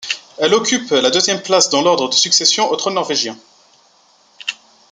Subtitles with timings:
[0.39, 3.37] Elle occupe la deuxième place dans l'ordre de succession au trône norvégien.